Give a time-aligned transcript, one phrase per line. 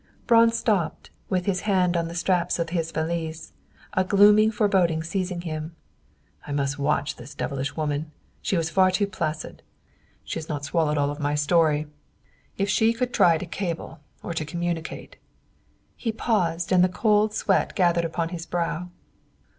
[0.25, 3.53] Braun stopped, with his hand on the straps of his valise,
[3.93, 5.75] a glooming foreboding seized him.
[6.47, 8.11] "I must watch this devilish woman!
[8.41, 9.61] She was far too placid.
[10.23, 11.85] She has not swallowed all my story.
[12.57, 15.17] If she should try to cable, or to communicate."
[15.95, 18.89] He paused, and the cold sweat gathered upon his brow.